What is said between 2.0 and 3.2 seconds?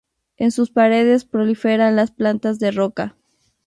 plantas de roca.